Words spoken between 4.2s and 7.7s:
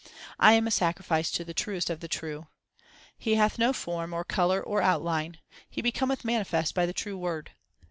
colour, or outline; He becometh manifest by the true Word.